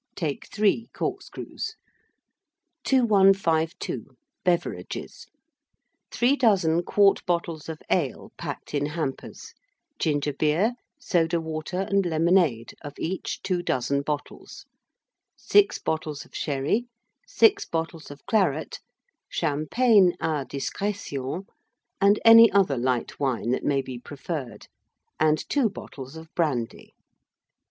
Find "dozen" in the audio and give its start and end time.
6.37-6.81, 13.61-14.01